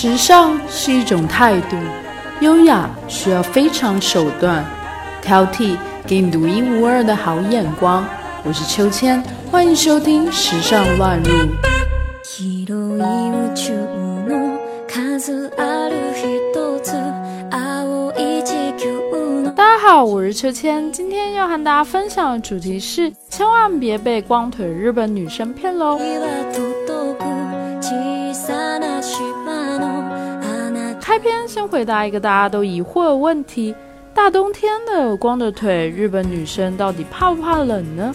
[0.00, 1.76] 时尚是一种态度，
[2.40, 4.64] 优雅需要非常手段，
[5.20, 5.76] 挑剔
[6.06, 8.06] 给你独一无二的好眼光。
[8.44, 11.32] 我是秋千，欢迎收听《时尚乱入》。
[19.56, 25.98] 大家好，我是秋千，今天要和大家分享的主题是：千万别被光腿日本女生骗喽。
[31.18, 33.74] 开篇先回答一个大家都疑惑的问题：
[34.14, 38.14] 大冬天的光着腿，日本女生到底怕不怕冷呢？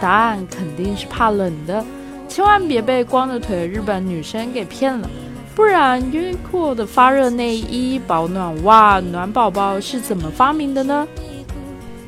[0.00, 1.84] 答案肯定是怕冷的，
[2.26, 5.10] 千万别被光着腿日本女生给骗了，
[5.54, 11.06] 不然优衣库的发热内衣、保暖袜、暖宝宝是怎么发明的呢？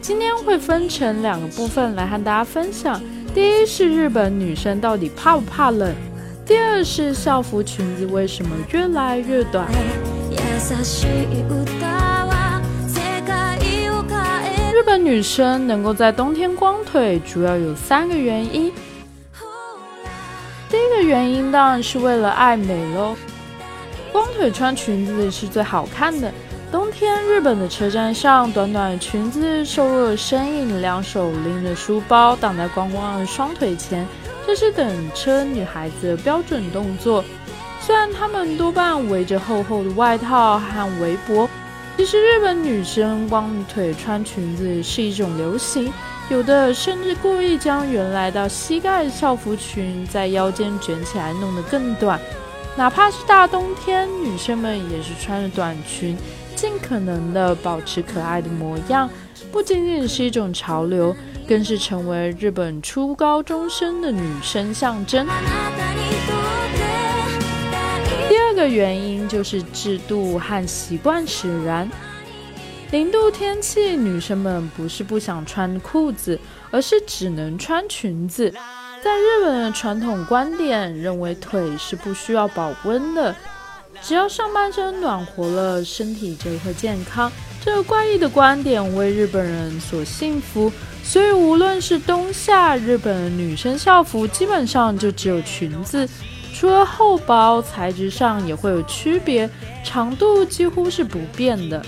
[0.01, 2.99] 今天会分成两个部分来和大家分享，
[3.35, 5.95] 第一是日本女生到底怕不怕冷。
[6.47, 9.67] 第二是校服裙子为什么越来越短？
[14.73, 18.73] 日本女生能够在冬天光腿，主要有三个原因。
[20.69, 23.15] 第一个原因当然是为了爱美喽，
[24.11, 26.33] 光腿穿裙子是最好看的。
[26.73, 34.05] 冬天日本的车站上，短短裙子，瘦弱的身影，两手拎着书包挡在光光的双腿前。
[34.45, 37.25] 这是等车女孩子的标准动作。
[37.81, 41.49] 虽然她们多半围着厚厚的外套和围脖，
[41.97, 45.93] 其实日本女生光腿穿裙子是一种流行，
[46.29, 52.21] 有的甚至故意将原来到膝盖的校服裙在腰间卷起来，弄得更短。
[52.77, 56.17] 哪怕是大冬天，女生们也是穿着短裙，
[56.55, 59.09] 尽可能的保持可爱的模样。
[59.53, 61.15] 不仅仅是一种潮流。
[61.49, 65.25] 更是成为日本初高中生的女生象征。
[68.57, 71.87] 第二个原因就是制度和习惯使然。
[72.91, 76.41] 零度天气，女生们不是不想穿裤子，
[76.71, 78.51] 而是只能穿裙子。
[79.05, 83.37] 在日本的传统观点，认为腿是不需要保温的，
[84.01, 87.31] 只要上半身暖和了，身体就会健康。
[87.63, 90.73] 这个怪异的观点为日本人所信服。
[91.05, 96.09] 所以，无论是冬夏，日本的女生校服基本上就只有裙子，
[96.59, 99.49] 除了厚薄，材质上也会有区别，
[99.85, 101.85] 长度几乎是不变的。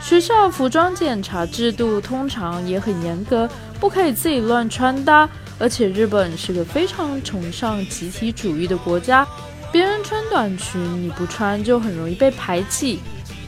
[0.00, 3.50] 学校服装检查制度通常也很严格，
[3.80, 5.28] 不可以自己乱穿搭。
[5.58, 9.26] 而且，日本是个非常崇尚集体主义的国家，
[9.72, 13.00] 别人穿短裙你不穿就很容易被排挤。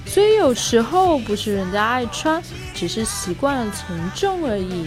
[0.05, 2.43] 所以有时候不是人家爱穿，
[2.75, 4.85] 只是习惯了从众而已。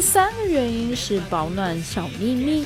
[0.00, 2.64] 第三个原因是保暖小秘密。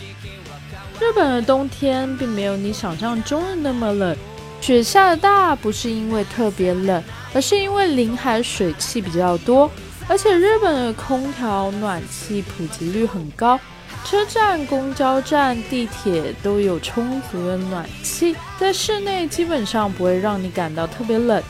[1.01, 4.17] 日本的冬天并没有你想象中的那么冷，
[4.61, 7.03] 雪下的大不是因为特别冷，
[7.35, 9.69] 而是因为临海水汽比较多，
[10.07, 13.59] 而且日本的空调暖气普及率很高。
[14.05, 21.43] 车站、公交站、地铁都有充足的暖气，在室内基本上不会让你感到特别冷。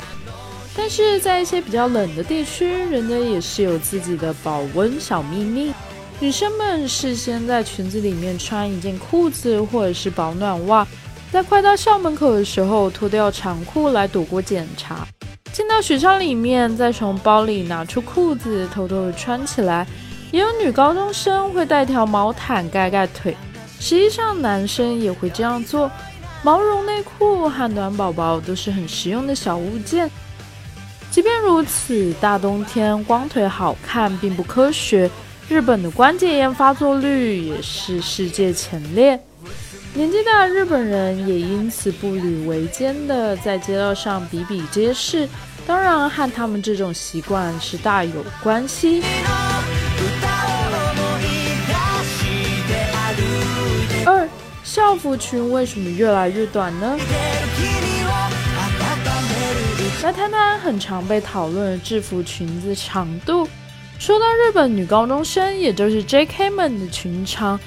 [0.76, 5.72] 但是在一些比较冷的地区，人家也是有自己的保温小秘密。
[6.20, 10.86] 女生们事先在裙子里面穿一件裤子或者是保暖袜，
[11.30, 15.06] 在快到校门口的时候脱掉长裤来躲过检查。
[15.52, 19.86] 进到学校里面，再从包里拿出裤子偷偷的穿起来。
[20.32, 23.36] 也有女高中生会带条毛毯盖盖腿，
[23.78, 25.88] 实际上男生也会这样做。
[26.42, 30.10] 毛绒内裤和暖宝宝都是很实用的小物件。
[31.14, 35.08] 即便如此，大冬天光腿好看并不科学。
[35.48, 39.16] 日本的关节炎发作率也是世界前列，
[39.92, 45.28] 年纪大的日本人也因此步履维艰的在街道上比比皆是。
[45.68, 49.00] 当然，和他们这种习惯是大有关系。
[54.04, 54.28] 二
[54.64, 56.98] 校服裙为什么越来越短呢？
[60.02, 63.48] 来谈谈很常被讨论的制服裙子长度。
[63.98, 66.50] 说到日本女高中生，也就是 J.K.
[66.50, 67.58] 们的裙长，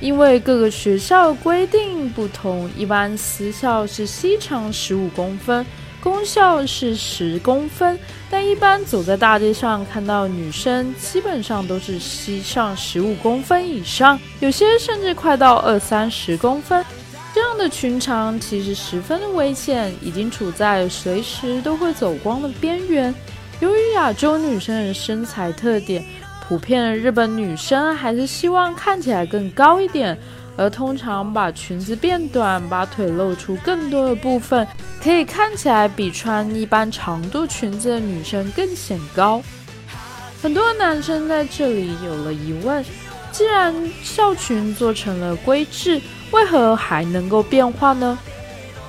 [0.00, 5.64] 因为各个学校规定不同，一般私校是膝长十五公分。
[6.02, 7.98] 公校是十公分，
[8.28, 16.84] 但一般走在大街上看到女生，基本上都是膝上十五公分以上，有些甚至快到二三十公分。
[17.34, 23.12] 这样的裙长其实十分的危险，已经处在随时都会走光的边缘。
[23.58, 26.04] 由于亚洲女生的身材特点，
[26.46, 30.16] 普遍日本女生还是希望看起来更高一点，
[30.56, 34.64] 而通常把裙子变短，把腿露出更多的部分，
[35.02, 39.42] 可以看起来比穿一般长度裙子的女生更显高。
[40.40, 42.84] 很多男生在这里有了疑问：
[43.32, 46.00] 既然校裙做成了规制，
[46.34, 48.18] 为何还能够变化呢？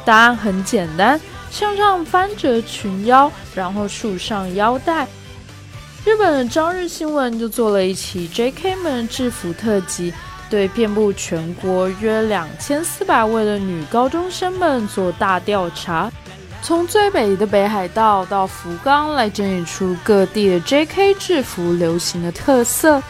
[0.03, 1.21] 答案很简单，
[1.51, 5.07] 向上翻折裙腰，然后束上腰带。
[6.03, 8.75] 日本的朝日新闻就做了一期 J.K.
[8.77, 10.11] 们制服特辑，
[10.49, 16.11] 对遍布全国约两千四百位的女高中生们做大调查。
[16.63, 21.13] 从最北的北海道到福冈，来整理出各地的 J.K.
[21.15, 23.01] 制服流行的特色。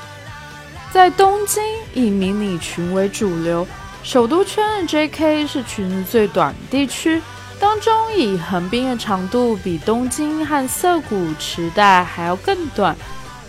[0.92, 1.62] 在东京，
[1.94, 3.68] 以迷你裙为主流，
[4.06, 5.48] 首都圈的 J.K.
[5.48, 7.20] 是裙子最短地区，
[7.60, 12.96] 当中以横滨的长度比东京和涩谷池袋还要更短。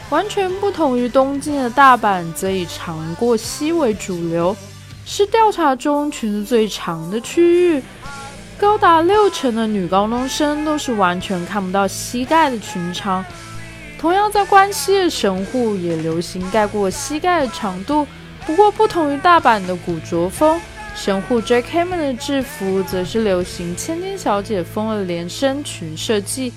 [0.08, 4.56] 完全不同于东京的大阪，则以长过膝为主流，
[5.04, 7.82] 是调查中裙子最长的区域。
[8.56, 13.22] 高达六成的女高中生都是完全看不到膝盖的裙长。
[13.98, 18.06] 同样在关西的神户也流行盖过膝盖的长度，
[18.46, 20.60] 不过不同于大阪的古着风，
[20.94, 21.84] 神户 J.K.
[21.84, 26.52] 们的制服则是流行千金小姐风的连身裙设计。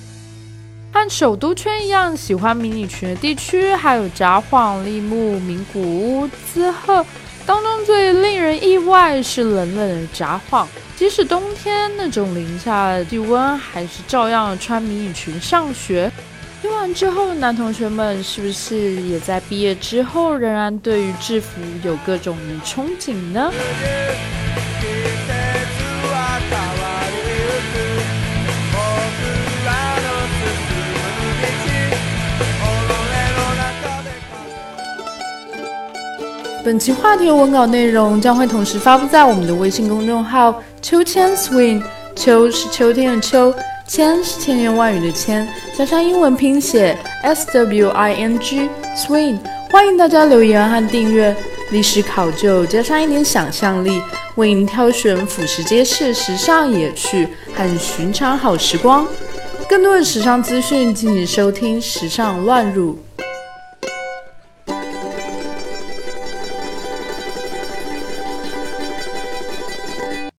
[0.93, 7.03] 和首都圈一样喜欢迷你裙的地区，还有札幌、立木、名古屋、滋贺。
[7.43, 10.67] 当中最令人意外是冷冷的札幌。
[10.95, 16.11] 即使冬天那种零下的气温，还是照样穿迷你裙上学。
[16.61, 23.49] 听完之后，男同学们是不是也在毕业之后仍然对于制服有各种的憧憬呢？
[36.61, 41.81] 本期话题的文稿内容将会同时发布在我们的微信公众号“秋千 swing”。
[42.15, 43.53] 秋是秋天的秋，
[43.89, 49.39] 千是千言万语的千，加上英文拼写 s w i n g swing。
[49.71, 51.35] 欢迎大家留言和订阅。
[51.71, 53.99] 历史考究加上一点想象力，
[54.35, 59.07] 为您挑选俯拾皆是时尚野趣和寻常好时光。
[59.67, 62.93] 更多的时尚资讯，敬请收听《时尚乱入》。